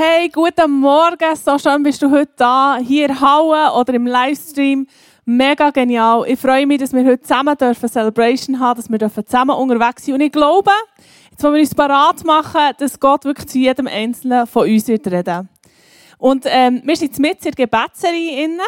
[0.00, 1.34] Hey, guten Morgen.
[1.34, 4.86] So schön bist du heute da, hier in Halle oder im Livestream.
[5.24, 6.24] Mega genial.
[6.28, 10.14] Ich freue mich, dass wir heute zusammen dürfen Celebration haben, dass wir zusammen unterwegs sind.
[10.14, 10.70] Und ich glaube,
[11.38, 15.06] jetzt wollen wir uns parat machen, dass Gott wirklich zu jedem Einzelnen von uns wird
[15.06, 15.48] reden.
[16.18, 18.64] Und ähm, wir sind jetzt mit in der Gebetsserie inne.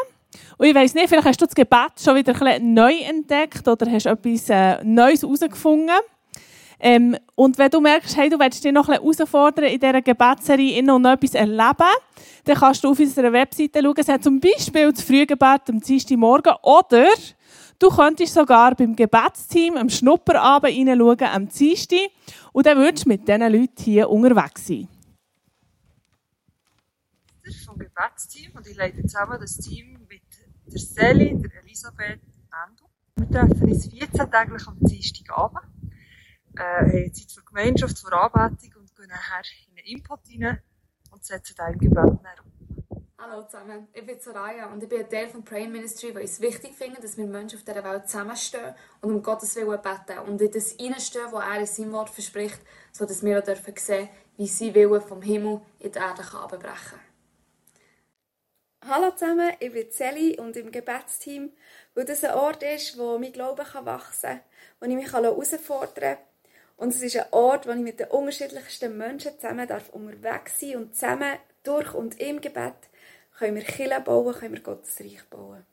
[0.57, 3.67] Und ich weiss nicht, vielleicht hast du das Gebet schon wieder ein bisschen neu entdeckt
[3.67, 5.97] oder hast etwas äh, Neues herausgefunden.
[6.79, 10.01] Ähm, und wenn du merkst, hey, du willst dich noch ein bisschen herausfordern in dieser
[10.01, 11.91] Gebetsserie innen und noch etwas erleben,
[12.45, 13.95] dann kannst du auf unserer Webseite schauen.
[13.97, 17.09] Es hat zum Beispiel das Frühgebet am Dienstagmorgen oder
[17.81, 22.11] du könntest sogar beim Gebetsteam am Schnupperabend reinschauen am Dienstag
[22.53, 24.89] und dann würdest du mit diesen Leuten hier unterwegs sein.
[27.65, 30.23] vom Gebetsteam und ich leite zusammen das Team mit
[30.67, 32.21] der Sally, der Elisabeth
[32.53, 32.89] Endo.
[33.17, 35.65] Wir treffen uns 14 täglich am Dienstagabend,
[36.57, 40.61] äh, haben Zeit für Gemeinschaft, für Anbetung und gehen nachher in einen Input rein
[41.11, 42.50] und setzen dann im Gebet um.
[43.23, 46.31] Hallo zusammen, ich bin Soraya und ich bin ein Teil vom Praying Ministry, weil ich
[46.31, 50.21] es wichtig finde, dass wir Menschen auf dieser Welt zusammenstehen und um Gottes Willen beten
[50.27, 52.59] und in das hineinstehen, was er in seinem Wort verspricht,
[52.93, 54.09] sodass wir auch dürfen sehen,
[54.39, 57.01] wie sein Wille vom Himmel in die Erde kann
[58.89, 61.53] Hallo zusammen, ich bin Sally und im Gebetsteam,
[61.95, 64.41] weil das ein Ort ist, wo mein Glaube wachsen kann,
[64.81, 66.25] wo ich mich herausfordern kann.
[66.79, 70.77] Und es ist ein Ort, wo ich mit den unterschiedlichsten Menschen zusammen darf unterwegs sein
[70.77, 72.90] und zusammen durch und im Gebet
[73.41, 75.65] können wir Kirche bauen, können wir Gottes Reich bauen.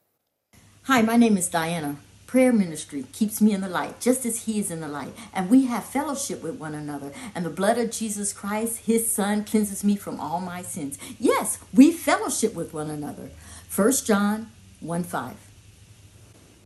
[0.86, 1.98] Hi, my name is Diana.
[2.26, 5.14] Prayer ministry keeps me in the light, just as He is in the light.
[5.34, 7.12] And we have fellowship with one another.
[7.36, 10.98] And the blood of Jesus Christ, His Son, cleanses me from all my sins.
[11.20, 13.32] Yes, we fellowship with one another.
[13.76, 14.50] 1 John
[14.80, 15.47] 1 5.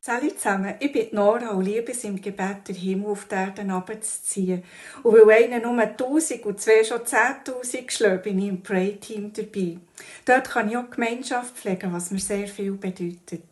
[0.03, 3.62] Salut zusammen, ich bin Nora und liebe es im Gebet, den Himmel auf die Erde
[3.62, 4.63] runterzuziehen.
[5.03, 9.77] Und weil einer nur 1000 und zwei schon 10.000 schlägt, bin ich im Pray-Team dabei.
[10.25, 13.44] Dort kann ich auch Gemeinschaft pflegen, was mir sehr viel bedeutet.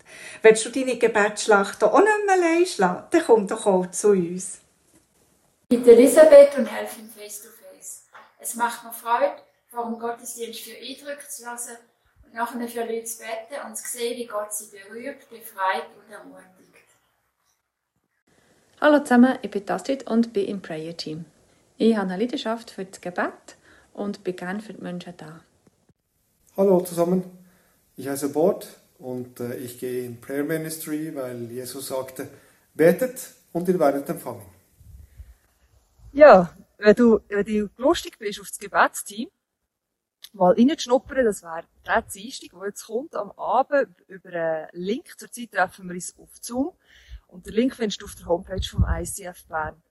[0.41, 4.57] Willst du deine Gebetsschlacht auch nicht mehr allein schlagen, dann komm doch auch zu uns.
[5.69, 8.05] Ich bin Elisabeth und helfe im Face to Face.
[8.39, 9.35] Es macht mir Freude,
[9.67, 11.77] vor dem Gottesdienst für Eindrücke zu lassen
[12.33, 16.49] nachher für Leute zu beten und zu sehen, wie Gott sie berührt, befreit und ermutigt.
[18.81, 21.25] Hallo zusammen, ich bin Astrid und bin im Prayer Team.
[21.77, 23.57] Ich habe eine Leidenschaft für das Gebet
[23.93, 25.41] und bin gerne für die Menschen da.
[26.55, 27.23] Hallo zusammen,
[27.97, 28.67] ich heiße Bord
[28.97, 32.27] und äh, ich gehe in Prayer Ministry, weil Jesus sagte,
[32.73, 34.45] betet und ihr werdet empfangen.
[36.11, 39.29] Ja, wenn du, wenn du lustig bist auf das Gebetsteam,
[40.33, 45.17] mal reinzuschnuppern, das wäre der Dienstag, der jetzt kommt, am Abend über einen Link.
[45.17, 46.73] Zurzeit treffen wir uns auf Zoom.
[47.27, 49.81] Und den Link findest du auf der Homepage vom ICF Bern.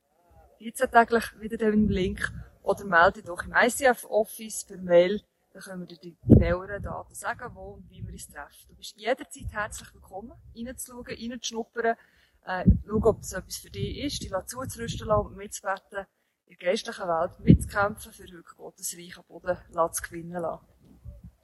[0.58, 2.32] 14 täglich wieder den Link.
[2.62, 5.22] Oder melde dich doch im ICF Office per Mail.
[5.52, 8.68] Dann können wir dir die genaueren Daten sagen, wo und wie wir uns treffen.
[8.68, 11.96] Du bist jederzeit herzlich willkommen, reinzuschauen, reinzuschnuppern,
[12.44, 16.06] äh, schauen, ob das etwas für dich ist, dich zuzurüsten lassen und mitzubeten,
[16.48, 19.56] der geistlichen Welt mitzukämpfen, für wirklich Gottes Reich am Boden
[19.92, 20.64] zu gewinnen lassen.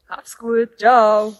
[0.09, 1.35] Hab's gut, ciao!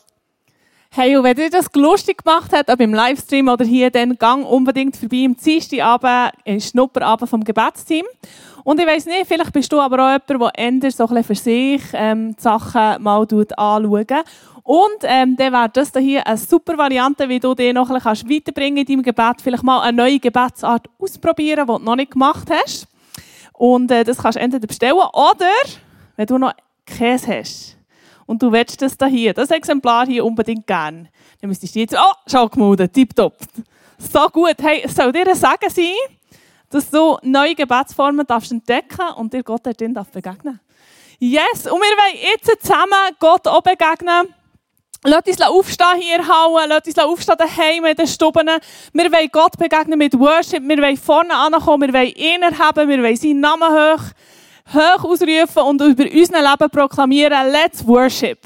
[0.91, 4.47] Hey, und wenn dir das lustig gemacht hat, ob im Livestream oder hier, dann gang
[4.47, 8.07] unbedingt vorbei am Dienstagabend, im Schnupperabend vom Gebetsteam.
[8.63, 11.25] Und ich weiss nicht, vielleicht bist du aber auch jemand, der eher so ein bisschen
[11.25, 14.13] für sich ähm, die Sachen mal anschaut.
[14.63, 18.31] Und ähm, dann wäre das hier eine super Variante, wie du dich noch ein bisschen
[18.31, 19.43] weiterbringen in deinem Gebet.
[19.43, 22.87] Vielleicht mal eine neue Gebetsart ausprobieren, die du noch nicht gemacht hast.
[23.65, 25.49] Und äh, das kannst du entweder bestellen oder,
[26.17, 26.53] wenn du noch
[26.85, 27.79] Käse hast
[28.27, 31.09] und du willst das da hier, das Exemplar hier unbedingt gern,
[31.41, 33.39] dann müsstest du jetzt, oh, schau gemeldet, tipptopp.
[33.97, 34.57] So gut.
[34.61, 35.95] Hey, es soll dir ein Sagen sein,
[36.69, 40.61] dass du neue Gebetsformen darfst entdecken und dir Gott darin darf begegnen.
[41.19, 44.35] Yes, und wir wollen jetzt zusammen Gott auch begegnen.
[45.07, 48.49] Lass uns aufstehen hier Hauen, lass uns aufstehen daheim in den Stuben.
[48.95, 53.03] Wir wollen Gott begegnen mit Worship, wir wollen vorne ankommen, wir wollen ihn erheben, wir
[53.03, 54.03] wollen seinen Namen hoch,
[54.73, 58.39] hoch ausrufen und über unser Leben proklamieren, let's worship.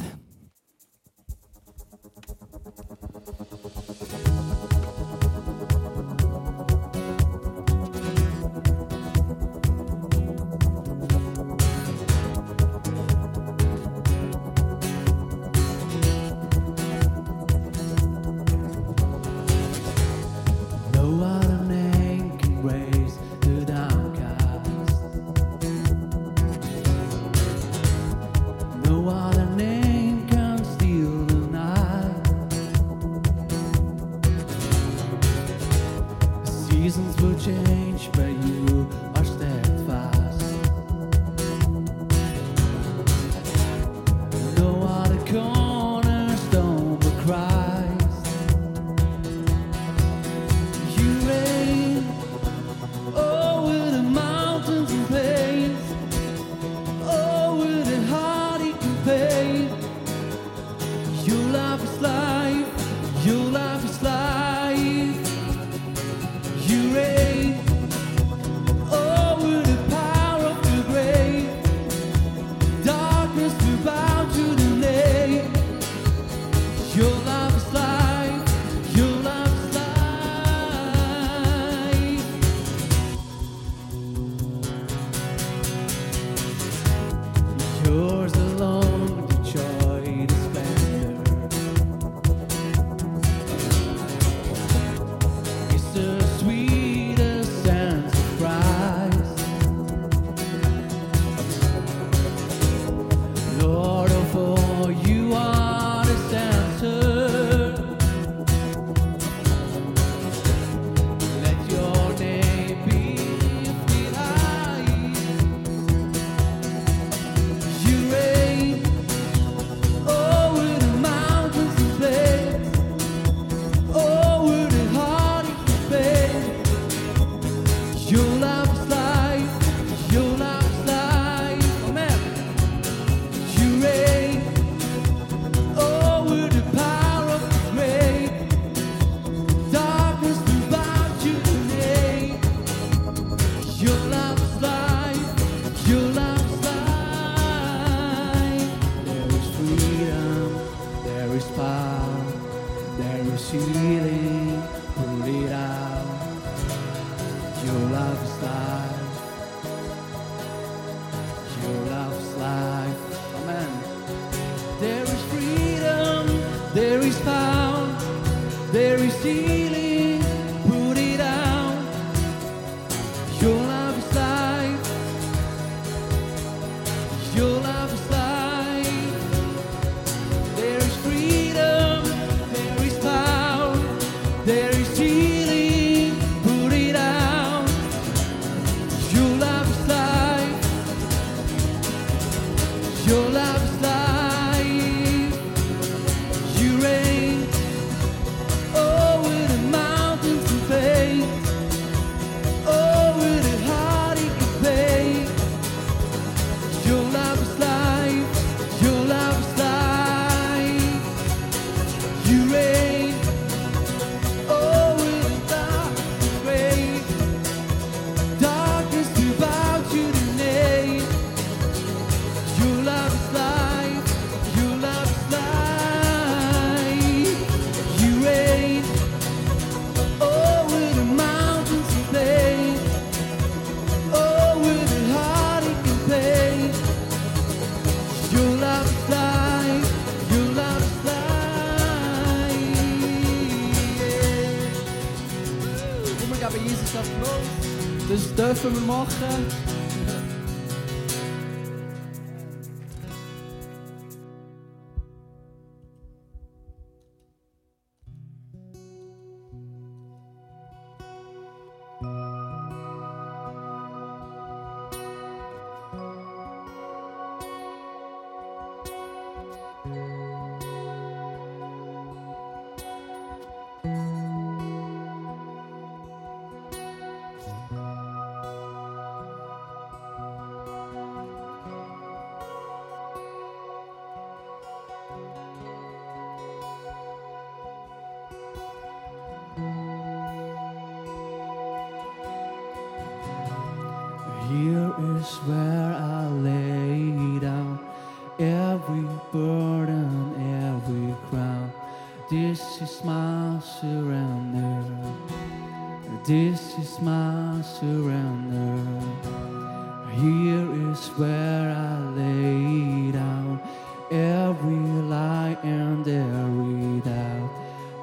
[248.39, 249.78] Dürfen wir machen.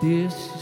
[0.02, 0.55] This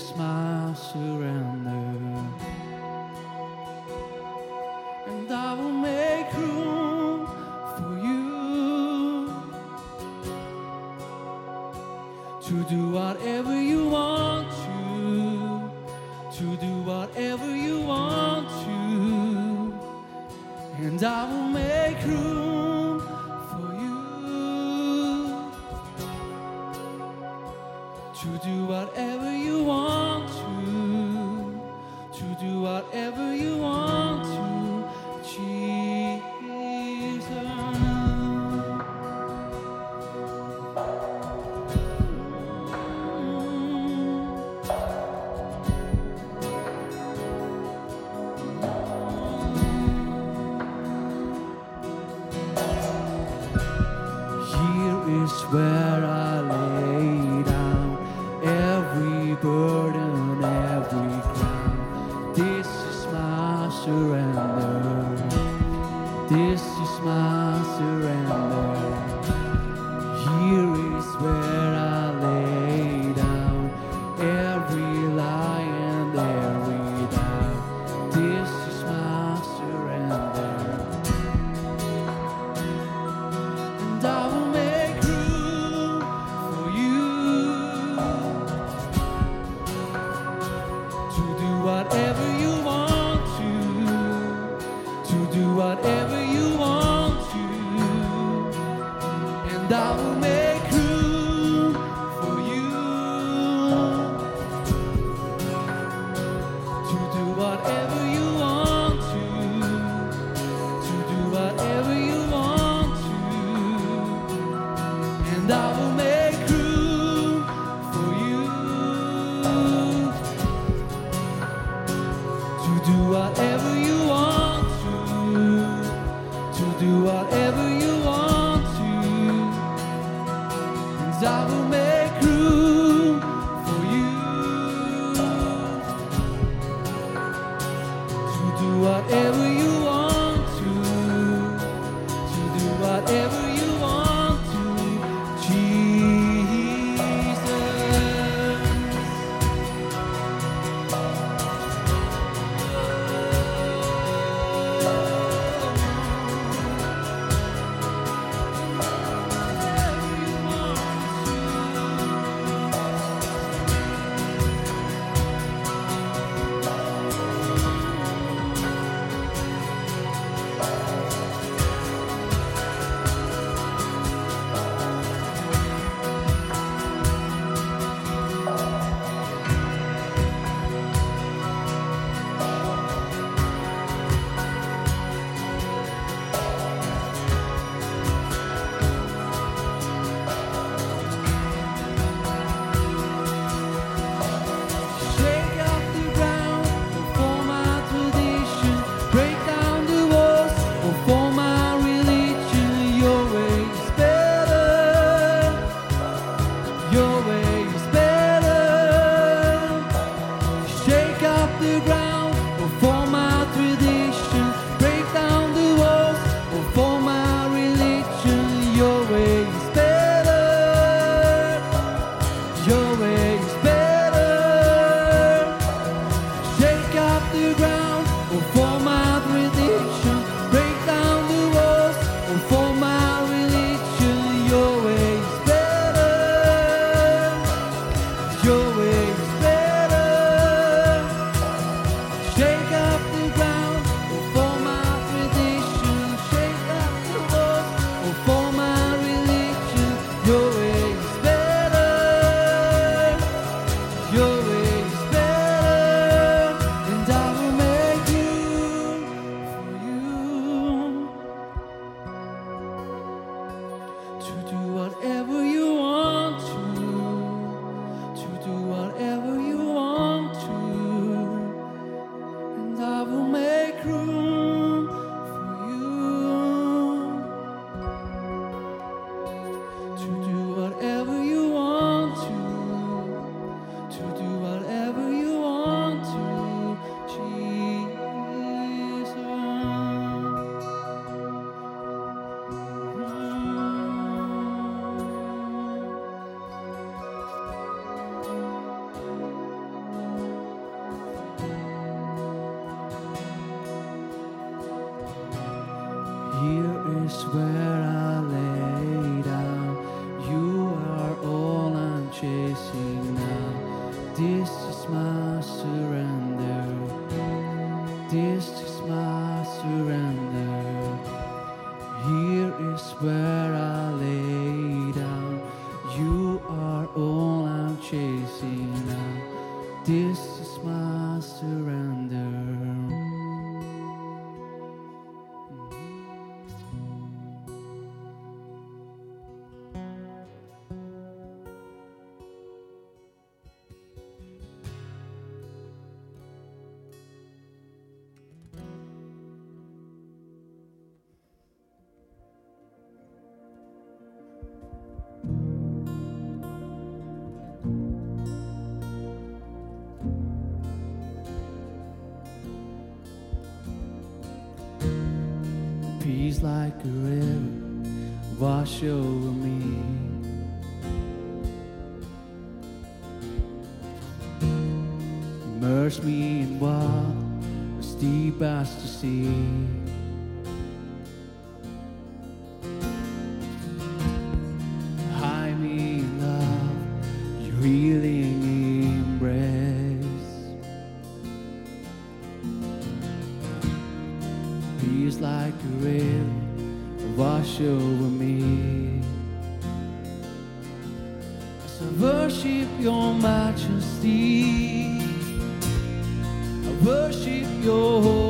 [406.84, 408.23] worship your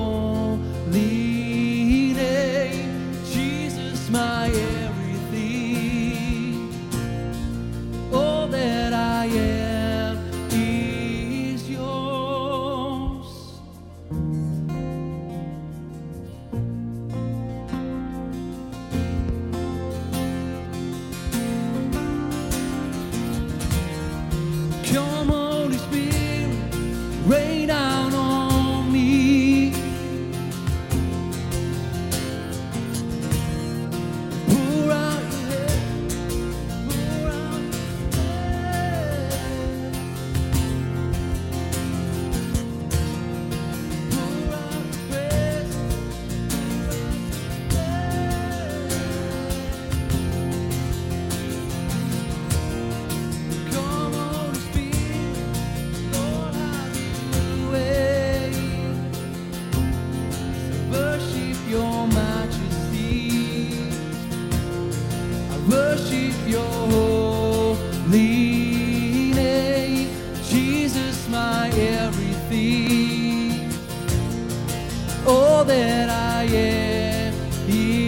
[77.69, 78.02] am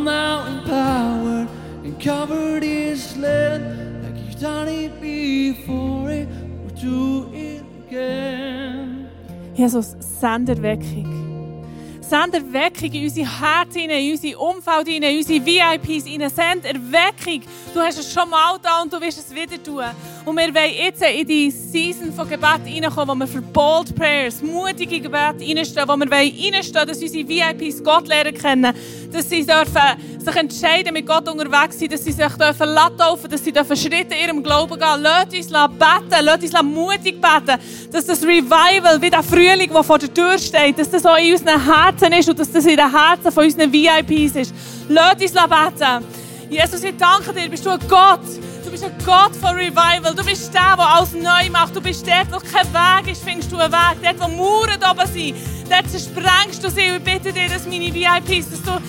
[0.00, 1.46] Come out in power
[1.84, 6.08] and cover this land like you've done it before.
[6.08, 6.26] It
[6.64, 9.10] would do it again.
[9.54, 11.66] Jesus, send Erweckung.
[12.00, 16.34] Send Erweckung in unsere Herzen, in unser Umfeld, in unsere VIPs.
[16.34, 17.42] Send Erweckung.
[17.74, 19.84] Du hast es schon mal da und du wirst es wieder tun.
[20.24, 24.42] Und wir wollen jetzt in die Season von Gebet reinkommen, wo wir für Bold Prayers,
[24.42, 28.74] mutige Gebete reinstehen, wo wir reinstehen dass unsere VIPs Gott lernen kennen,
[29.10, 29.80] dass sie dürfen
[30.18, 34.14] sich entscheiden, mit Gott unterwegs sein, dass sie sich dürfen laufen, dass sie dürfen Schritte
[34.14, 35.00] in ihrem Glauben gehen.
[35.00, 37.58] Lasst uns beten, lasst uns mutig beten,
[37.90, 41.32] dass das Revival, wie der Frühling, der vor der Tür steht, dass das auch in
[41.32, 44.54] unseren Herzen ist und dass das in den Herzen von unseren VIPs ist.
[44.88, 46.04] Lasst uns beten.
[46.50, 48.20] Jesus, ich danke dir, bist du ein Gott.
[48.64, 50.14] Du bist ein Gott von Revival.
[50.14, 51.74] Du bist der, der alles neu macht.
[51.74, 53.96] Du bist dort, wo kein Weg ist, findest du einen Weg.
[54.02, 55.36] Dort, wo Mauern oben sind,
[55.68, 56.80] dort zersprengst du sie.
[56.80, 58.80] Ich bitte dir, dass meine VIPs, dass du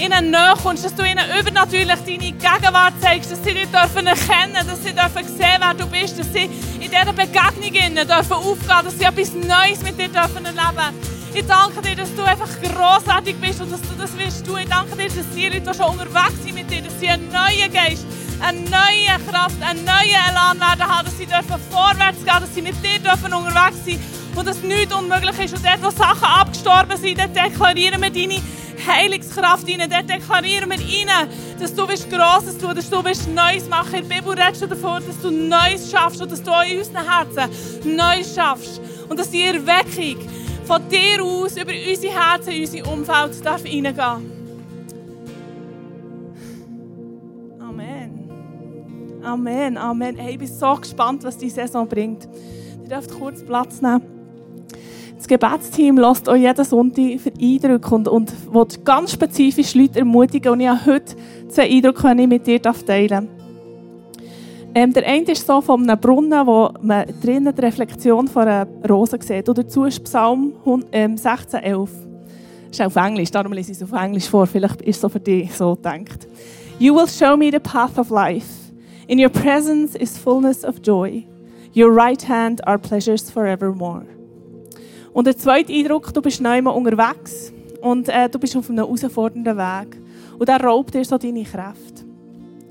[0.00, 4.66] ihnen näher kommst, dass du ihnen übernatürlich deine Gegenwart zeigst, dass sie dich dürfen erkennen
[4.66, 6.48] dass sie dürfen sehen, wer du bist, dass sie
[6.80, 10.94] in dieser Begegnung innen dürfen aufgehen, dass sie etwas Neues mit dir dürfen erleben
[11.34, 14.58] Ich danke dir, dass du einfach grossartig bist und dass du das wirst tun.
[14.62, 17.28] Ich danke dir, dass die Leute, die schon unterwegs sind mit dir, dass sie einen
[17.28, 18.06] neuen Geist,
[18.42, 22.62] eine neue Kraft, einen neuen Elan werden haben, dass sie dürfen vorwärts gehen, dass sie
[22.62, 24.00] mit dir dürfen unterwegs sein
[24.34, 25.54] und dass nichts unmöglich ist.
[25.54, 28.40] Und dort, wo Sachen abgestorben sind, dort deklarieren wir deine
[28.86, 29.90] Heilungskraft rein.
[29.90, 33.94] Dort deklarieren wir rein, dass du willst Grosses tun, dass du Neues machen.
[33.94, 37.96] In Bibel redest du davon, dass du Neues schaffst und dass du in unseren Herzen
[37.96, 38.80] Neues schaffst.
[39.08, 40.16] Und dass die Erweckung
[40.64, 44.39] von dir aus über unsere Herzen, unser Umfeld darf reingehen Amen.
[49.22, 50.16] Amen, Amen.
[50.16, 52.26] Hey, ich bin so gespannt, was die Saison bringt.
[52.82, 54.02] Ihr dürft kurz Platz nehmen.
[55.16, 60.52] Das Gebetsteam lässt euch jeden Sonntag für Eindrücke und, und will ganz spezifisch Leute ermutigen.
[60.52, 61.14] Und ich habe heute
[61.48, 63.28] zwei Eindrücke, die ich mit dir teilen.
[64.74, 68.66] Ähm, der eine ist so von einem Brunnen, wo man drinnen die Reflexion von einer
[68.88, 69.48] Rose sieht.
[69.48, 70.54] Und dazu ist Psalm
[70.92, 71.88] ähm, 16,11.
[72.68, 74.46] Das ist auf Englisch, darum lese ich es auf Englisch vor.
[74.46, 76.26] Vielleicht ist es so für dich so gedacht.
[76.78, 78.59] You will show me the path of life.
[79.10, 81.26] In your presence is fullness of joy.
[81.74, 84.06] Your right hand are pleasures forevermore.
[85.12, 89.56] Und der zweite Eindruck, du bist neu unterwegs und äh, du bist auf einem herausfordernden
[89.56, 90.00] Weg.
[90.38, 92.04] Und der raubt dir so deine Kräfte.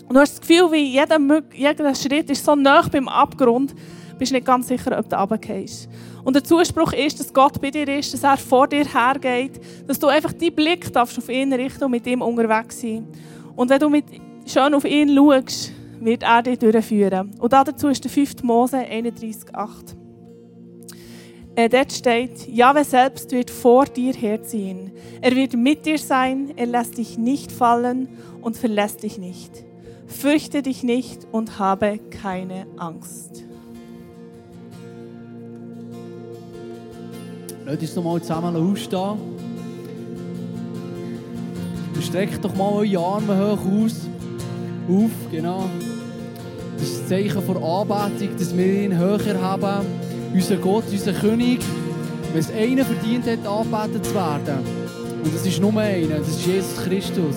[0.07, 1.19] Und du hast das Gefühl, wie jeder,
[1.53, 3.75] jeder Schritt ist so nah beim Abgrund,
[4.17, 5.89] bist nicht ganz sicher, ob du runtergehst.
[6.23, 9.99] Und der Zuspruch ist, dass Gott bei dir ist, dass er vor dir hergeht, dass
[9.99, 13.05] du einfach deinen Blick darfst auf ihn richten und mit ihm unterwegs sein.
[13.57, 14.05] Und wenn du mit,
[14.45, 17.31] schön auf ihn schaust, wird er dich durchführen.
[17.39, 18.43] Und dazu ist der 5.
[18.43, 19.95] Mose 31,8.
[21.55, 24.91] Äh, dort steht, Jahwe selbst wird vor dir herziehen.
[25.19, 28.07] Er wird mit dir sein, er lässt dich nicht fallen
[28.41, 29.51] und verlässt dich nicht.
[30.07, 33.43] Fürchte dich nicht und habe keine Angst.
[37.65, 39.17] Lasst uns doch mal zusammen aufstehen.
[41.93, 44.07] Und streckt doch mal eure Arme hoch aus.
[44.87, 45.65] Auf, genau.
[46.79, 49.85] Das ist ein Zeichen von Anbetung, dass wir ihn höher haben.
[50.33, 51.59] Unser Gott, unser König.
[52.31, 54.59] Wenn es einer verdient hat, angebetet zu werden.
[55.23, 57.35] Und das ist nur einer, das ist Jesus Christus.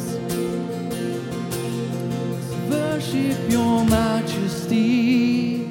[2.70, 5.66] Worship your majesty.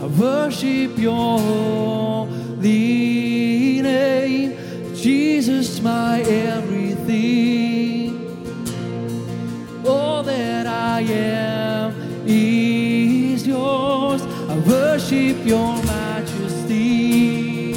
[0.00, 1.38] I worship your
[2.30, 2.62] holy
[3.82, 4.52] name.
[4.94, 7.97] Jesus, my everything.
[9.88, 11.94] All that I am
[12.26, 14.22] is yours.
[14.22, 17.74] I worship your majesty.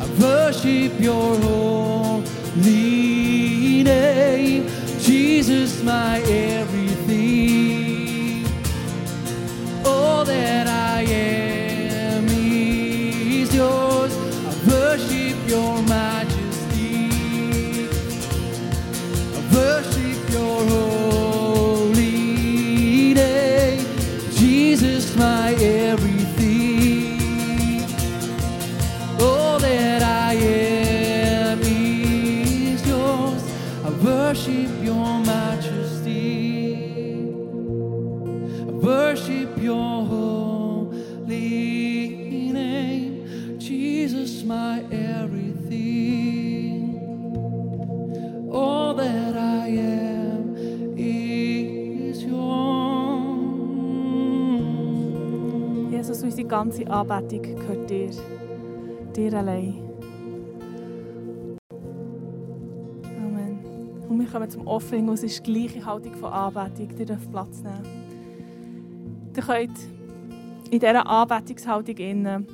[0.00, 2.22] I worship your holy
[3.84, 4.66] name.
[4.98, 6.85] Jesus, my everything.
[56.66, 58.10] Ganze Anbetung gehört dir.
[59.14, 59.74] Dir allein.
[63.22, 63.58] Amen.
[64.08, 65.08] Und wir kommen zum Offering.
[65.08, 66.88] und Es ist die gleiche Haltung von Anbetung.
[66.98, 67.84] Ihr dürft Platz nehmen.
[69.36, 69.78] Ihr könnt
[70.70, 72.46] in dieser Anbetungshaltung innen,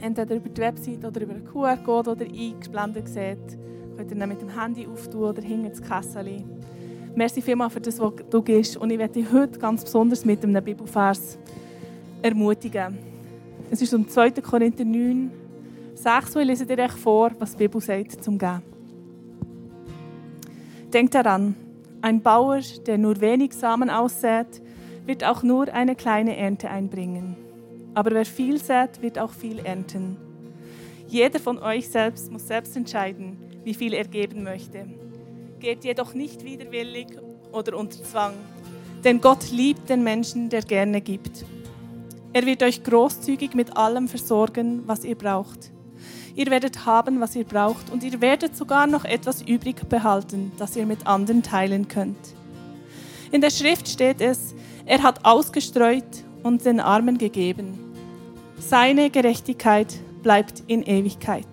[0.00, 3.58] entweder über die Website oder über einen QR-Code oder eingeblendet seht,
[3.96, 6.44] könnt ihr ihn mit dem Handy auftun oder hinter das Kessel.
[7.16, 8.76] Merci vielmals für das, was du gibst.
[8.76, 11.36] Und ich werde dich heute ganz besonders mit einem Bibelvers
[12.22, 13.13] ermutigen.
[13.74, 14.30] Es ist um 2.
[14.40, 15.32] Korinther 9,
[15.96, 18.62] 6, und ich lese dir echt vor, was die Bibel sagt zum Geben.
[20.92, 21.56] Denkt daran,
[22.00, 24.62] ein Bauer, der nur wenig Samen aussät,
[25.06, 27.34] wird auch nur eine kleine Ernte einbringen.
[27.94, 30.18] Aber wer viel sät, wird auch viel ernten.
[31.08, 34.86] Jeder von euch selbst muss selbst entscheiden, wie viel er geben möchte.
[35.58, 37.08] Geht jedoch nicht widerwillig
[37.50, 38.34] oder unter Zwang,
[39.02, 41.44] denn Gott liebt den Menschen, der gerne gibt.
[42.34, 45.70] Er wird euch großzügig mit allem versorgen, was ihr braucht.
[46.34, 50.74] Ihr werdet haben, was ihr braucht, und ihr werdet sogar noch etwas übrig behalten, das
[50.74, 52.18] ihr mit anderen teilen könnt.
[53.30, 57.78] In der Schrift steht es, er hat ausgestreut und den Armen gegeben.
[58.58, 59.94] Seine Gerechtigkeit
[60.24, 61.46] bleibt in Ewigkeit.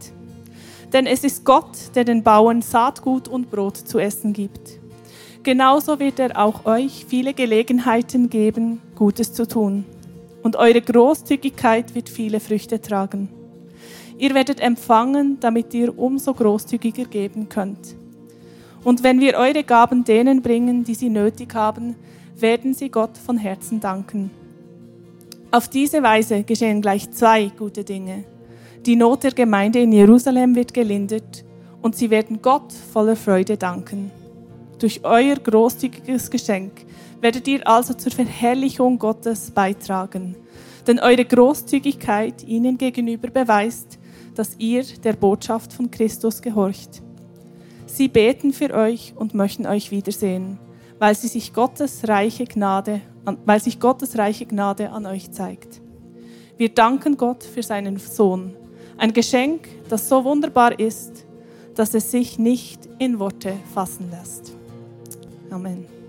[0.91, 4.80] Denn es ist Gott, der den Bauern Saatgut und Brot zu essen gibt.
[5.44, 9.86] Genauso wird er auch euch viele Gelegenheiten geben, Gutes zu tun.
[10.43, 13.30] Und eure Großzügigkeit wird viele Früchte tragen.
[14.17, 17.95] Ihr werdet empfangen, damit ihr umso großzügiger geben könnt.
[18.84, 21.95] Und wenn wir eure Gaben denen bringen, die sie nötig haben,
[22.36, 24.32] werden sie Gott von Herzen danken.
[25.51, 28.23] Auf diese Weise geschehen gleich zwei gute Dinge.
[28.86, 31.43] Die Not der Gemeinde in Jerusalem wird gelindert
[31.82, 34.12] und sie werden Gott voller Freude danken.
[34.82, 36.72] Durch euer großzügiges Geschenk
[37.22, 40.36] werdet ihr also zur Verherrlichung Gottes beitragen,
[40.88, 44.00] denn eure Großzügigkeit ihnen gegenüber beweist,
[44.34, 47.04] dass ihr der Botschaft von Christus gehorcht.
[47.86, 50.58] Sie beten für euch und möchten euch wiedersehen,
[50.98, 53.02] weil, sie sich Gottes reiche Gnade,
[53.46, 55.80] weil sich Gottes reiche Gnade an euch zeigt.
[56.58, 58.56] Wir danken Gott für seinen Sohn,
[58.98, 61.28] ein Geschenk, das so wunderbar ist,
[61.76, 64.60] dass es sich nicht in Worte fassen lässt.
[65.52, 66.01] Amen.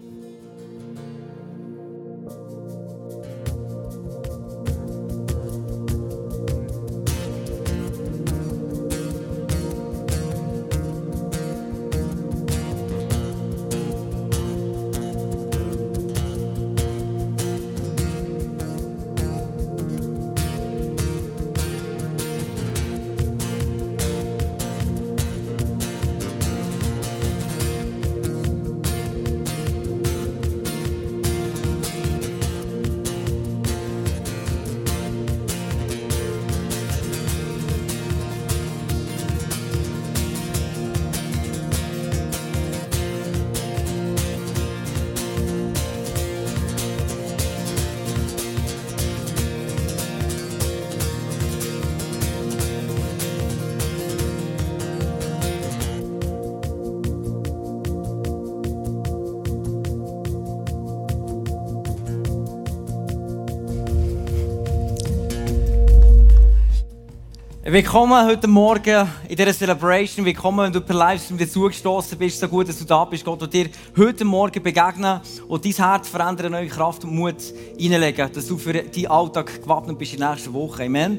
[67.72, 70.26] Willkommen heute Morgen in dieser Celebration.
[70.26, 72.38] Willkommen, wenn du per Livestream wieder zugestoßen bist.
[72.38, 73.24] So gut, dass du da bist.
[73.24, 77.40] Gott wird dir heute Morgen begegnen und dein Herz verändern, neue Kraft und Mut
[77.78, 80.84] hineinlegen, dass du für deinen Alltag gewappnet bist in der nächsten Woche.
[80.84, 81.18] Amen.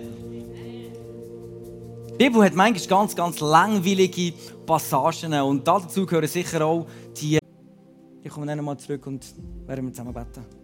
[2.12, 6.86] Die Bibel hat manchmal ganz, ganz langweilige Passagen und dazu gehören sicher auch
[7.20, 7.40] die.
[8.22, 9.26] Ich komme dann nochmal zurück und
[9.66, 10.63] werden wir zusammen beten.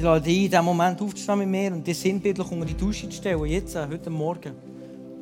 [0.00, 3.06] Ich lade dich in diesem Moment aufzustehen mit mir und dich sinnbildlich unter die Dusche
[3.06, 4.52] zu stellen, jetzt, äh, heute Morgen.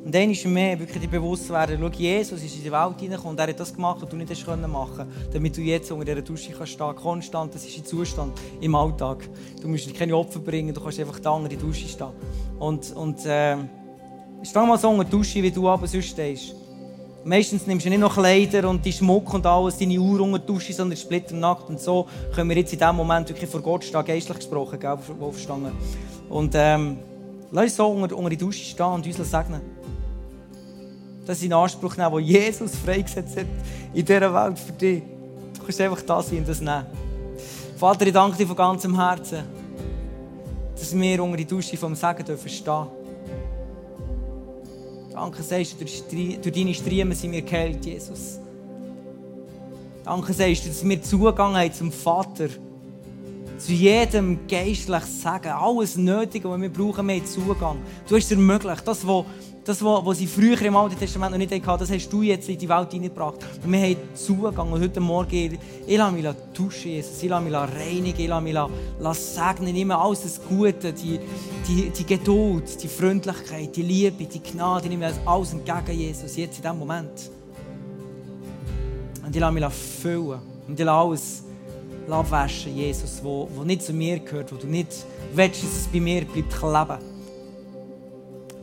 [0.05, 3.31] Und dann ist mehr wirklich bewusst zu werden, schau, Jesus ist in die Welt hineingekommen
[3.31, 6.53] und er hat das gemacht, was du nicht machen damit du jetzt unter dieser Dusche
[6.53, 9.27] kannst stehen Konstant, das ist ein Zustand im Alltag.
[9.61, 12.13] Du musst keine Opfer bringen, du kannst einfach da unter die Dusche stehen.
[12.57, 13.57] Und, und äh,
[14.43, 16.55] steh mal so unter die Dusche, wie du aber sonst stehst.
[17.23, 20.71] Meistens nimmst du nicht noch Kleider und die Schmuck und alles, deine Uhr unter Dusche,
[20.71, 21.69] sondern splitternackt.
[21.69, 24.97] Und so können wir jetzt in diesem Moment wirklich vor Gott stehen, geistlich gesprochen, gell,
[25.19, 25.71] Wolfstange.
[26.29, 26.97] Und ähm,
[27.51, 29.61] lass uns so unter, unter die Dusche stehen und uns segnen.
[31.25, 33.45] Das ist in Anspruch was Jesus freigesetzt hat
[33.93, 35.03] in dieser Welt für dich.
[35.53, 36.85] Du kannst einfach da sein und das nehmen.
[37.77, 39.43] Vater, ich danke dir von ganzem Herzen,
[40.75, 42.87] dass wir unter die Dusche vom Segen dürfen stehen.
[45.19, 48.39] Danke, sagst du, durch, deine Striemen sind wir geheilt, Jesus.
[50.05, 52.47] Danke, sagst du, dass wir Zugang haben zum Vater.
[53.57, 55.51] Zu jedem geistlichen Segen.
[55.51, 57.79] Alles Nötige, was wir brauchen, wir haben Zugang.
[58.07, 58.87] Du hast es ermöglicht.
[58.87, 59.25] Das, was
[59.63, 62.57] das, was sie früher im Alten Testament noch nicht hatten, das hast du jetzt in
[62.57, 63.39] die Welt hineingebracht.
[63.63, 64.71] Und wir haben Zugang.
[64.71, 67.21] Und heute Morgen, ich, lasse mich duschen, Jesus.
[67.21, 68.19] Ich lasse mich reinigen.
[68.19, 69.73] Ich lasse mich segnen.
[69.73, 71.19] Nehme alles das Gute, die,
[71.67, 74.85] die, die Geduld, die Freundlichkeit, die Liebe, die Gnade.
[74.85, 77.29] Ich nehme alles entgegen, Jesus, jetzt in diesem Moment.
[79.25, 80.39] Und ich lasse mich füllen.
[80.67, 81.43] Und ich lasse alles
[82.09, 86.25] abwaschen, Jesus, wo nicht zu mir gehört, wo du nicht willst, dass es bei mir
[86.25, 87.18] bleibt kleben.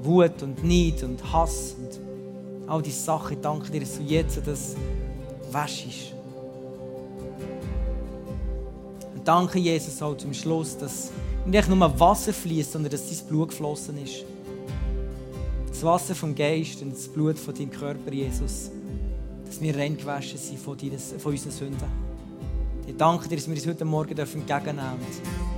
[0.02, 2.00] Wut und Neid und Hass und
[2.68, 3.34] all diese Sachen.
[3.34, 4.76] Ich danke dir, dass du jetzt das
[5.50, 6.12] wäschst.
[9.14, 11.10] Und danke, Jesus, auch zum Schluss, dass
[11.46, 14.24] nicht nur Wasser fließt, sondern dass dein Blut geflossen ist.
[15.68, 18.70] Das Wasser vom Geist und das Blut von deinem Körper, Jesus.
[19.44, 22.06] Dass wir rein gewaschen sind von, deines, von unseren Sünden.
[22.86, 25.55] Ich danke dir, dass wir uns heute Morgen entgegennehmen dürfen.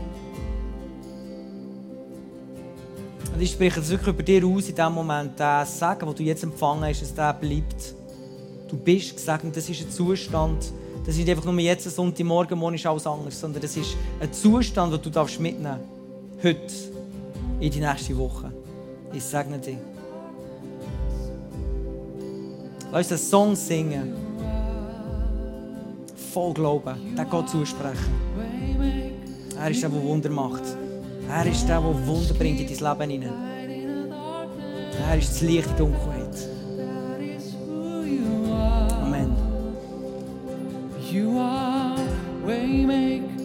[3.39, 5.39] Und ich spreche das wirklich über dir aus in dem Moment.
[5.39, 7.95] Der Segen, den du jetzt empfangen hast, dass der bleibt.
[8.67, 9.57] Du bist gesegnet.
[9.57, 10.73] Das ist ein Zustand.
[11.07, 14.33] Das ist nicht einfach nur jetzt Sonntagmorgen, morgen ist alles anders, sondern das ist ein
[14.33, 15.79] Zustand, den du darfst mitnehmen
[16.43, 16.75] Heute,
[17.61, 18.53] in die nächste Woche.
[19.13, 19.79] Ich segne dich.
[22.91, 24.15] Lass uns einen Song singen.
[26.33, 28.15] Voll Glauben, den Gott zusprechen.
[29.57, 30.88] Er ist der, der Wunder macht.
[31.31, 34.13] Er ist der, der Wunder bringt in dein Leben hinein.
[35.09, 36.49] Er ist das Licht in der Dunkelheit.
[39.03, 39.37] Amen.
[41.13, 41.97] You are
[42.45, 43.38] waymaker,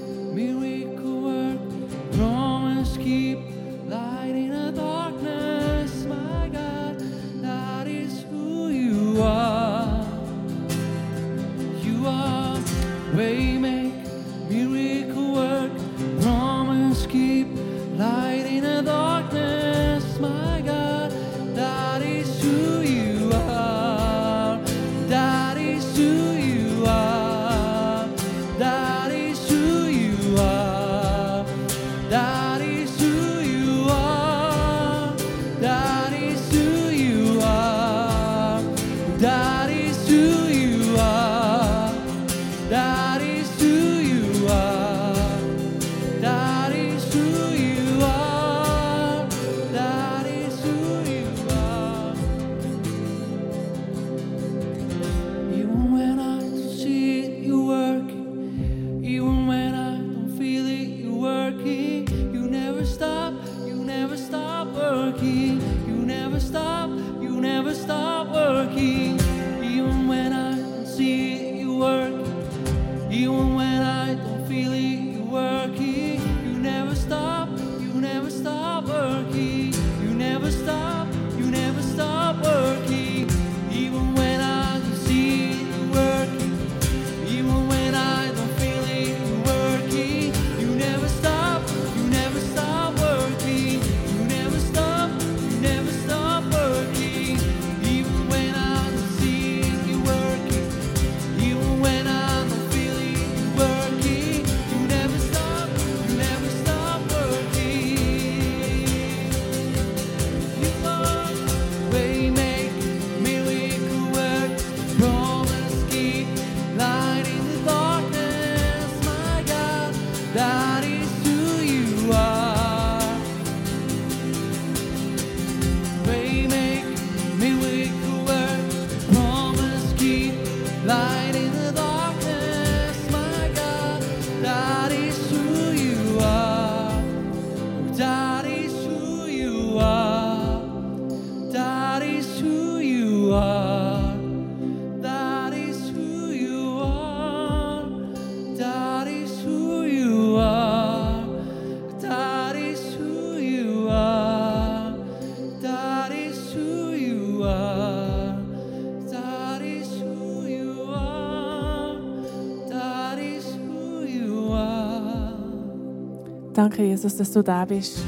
[166.73, 167.99] Danke, Jesus, dass du da bist.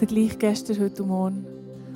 [0.00, 1.46] Der gleich gestern, heute und morgen.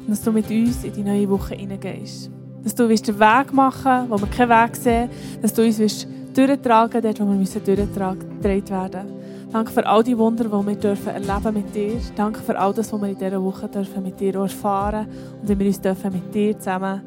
[0.01, 2.31] Und dass du mit uns in die neue Woche hineingehst.
[2.63, 5.09] Dass du willst den Weg machen wo wir keinen Weg sehen.
[5.41, 9.13] Dass du uns willst durchtragen dort, wo wir müssen durchgetragen werden
[9.51, 11.99] Danke für all die Wunder, die wir dürfen erleben mit dir.
[12.15, 15.07] Danke für all das, was wir in dieser Woche dürfen mit dir erfahren
[15.41, 17.01] und wie wir uns dürfen mit dir zusammen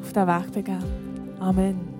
[0.00, 0.84] auf diesen Weg begeben.
[1.40, 1.97] Amen.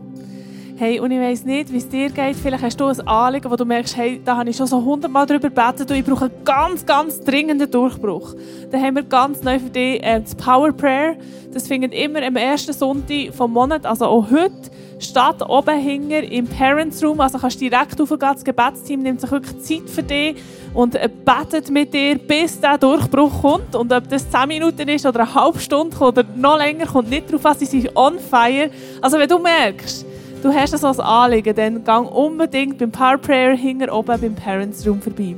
[0.81, 2.37] Hey, und ich weiss nicht, wie es dir geht.
[2.37, 5.26] Vielleicht hast du ein Anliegen, wo du merkst, hey, da habe ich schon so hundertmal
[5.26, 8.37] drüber gebetet und ich brauche einen ganz, ganz dringenden Durchbruch.
[8.70, 11.16] Dann haben wir ganz neu für dich äh, das Power Prayer.
[11.53, 14.70] Das findet immer am ersten Sonntag vom Monat, also auch heute,
[15.01, 17.20] statt oben hinger im Parents Room.
[17.20, 18.20] Also kannst du direkt aufgehen.
[18.20, 20.37] Das Gebetsteam nimmt sich wirklich Zeit für dich
[20.74, 23.74] und betet mit dir, bis der Durchbruch kommt.
[23.74, 27.33] Und ob das 10 Minuten ist oder eine halbe Stunde oder noch länger, kommt nicht
[27.33, 27.59] drauf an.
[27.59, 28.70] Sie sind on fire.
[29.03, 30.07] Also wenn du merkst,
[30.43, 34.86] du hast das als Anliegen, dann gang unbedingt beim Power Prayer hinter oben beim Parents
[34.86, 35.36] Room vorbei.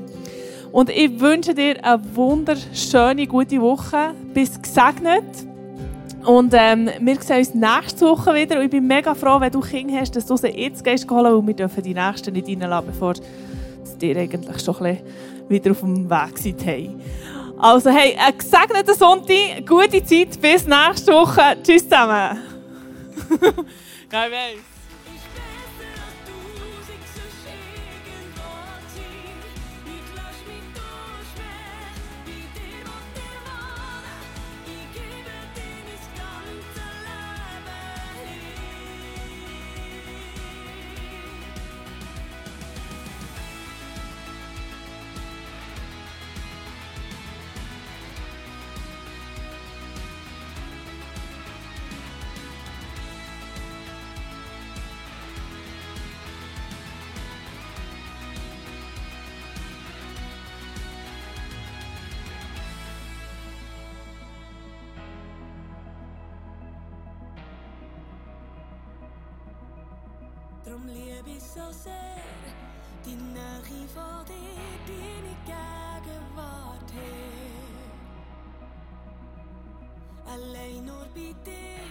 [0.72, 4.14] Und ich wünsche dir eine wunderschöne, gute Woche.
[4.32, 5.24] Bis gesegnet.
[6.24, 8.58] Und ähm, wir sehen uns nächste Woche wieder.
[8.58, 11.34] Und ich bin mega froh, wenn du Kinder hast, dass du sie jetzt gehst holen,
[11.34, 14.98] weil wir dürfen die Nächsten nicht reinlassen, bevor sie dir eigentlich schon ein
[15.48, 16.64] wieder auf dem Weg sind.
[16.64, 16.90] Hey.
[17.58, 21.56] Also, hey, einen gesegneten Sonntag, gute Zeit, bis nächste Woche.
[21.62, 22.38] Tschüss zusammen.
[24.08, 24.69] Geil, weiss.
[70.70, 72.22] Drum liebe ich so sehr
[73.04, 77.70] die Nähe von dir, deine Gegenwart her.
[80.26, 81.90] Allein nur bei dir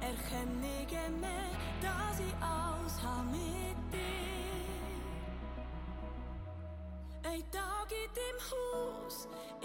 [0.00, 1.50] erkenne ich mehr,
[1.82, 4.68] dass ich alles habe mit dir.
[7.28, 9.16] Ein Tag in deinem Haus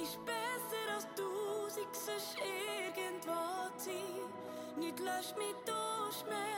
[0.01, 3.41] ist besser als tausend sonst irgendwo
[3.77, 4.79] zu sein.
[4.79, 6.50] Nicht löscht mich durch mehr,